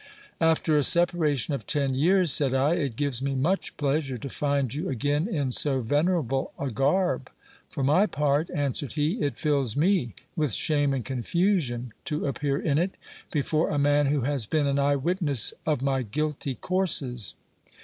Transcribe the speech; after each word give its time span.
After 0.39 0.75
a 0.75 0.81
separation 0.83 1.53
of 1.53 1.67
ten 1.67 1.93
years, 1.93 2.31
said 2.33 2.55
I, 2.55 2.73
it 2.73 2.95
gives 2.95 3.21
me 3.21 3.35
much 3.35 3.77
pleasure 3.77 4.17
to 4.17 4.29
find 4.29 4.73
you 4.73 4.89
again 4.89 5.27
in 5.27 5.51
so 5.51 5.81
venerable 5.81 6.53
a 6.57 6.71
garb. 6.71 7.29
For 7.69 7.83
my 7.83 8.07
part, 8.07 8.49
answered 8.49 8.93
he, 8.93 9.21
it 9.21 9.37
fills 9.37 9.77
me 9.77 10.15
with 10.35 10.53
shame 10.55 10.91
and 10.95 11.05
confusion 11.05 11.93
to 12.05 12.25
appear 12.25 12.57
in 12.59 12.79
it 12.79 12.95
before 13.31 13.69
a 13.69 13.77
man 13.77 14.07
who 14.07 14.21
has 14.21 14.47
been 14.47 14.65
an 14.65 14.79
eye 14.79 14.95
witness 14.95 15.53
of 15.67 15.83
my 15.83 16.01
guilty 16.01 16.55
courses. 16.55 17.35